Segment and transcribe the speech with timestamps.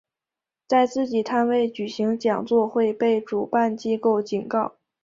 [0.67, 4.77] 在自己摊位举行讲座会被主办机构警告。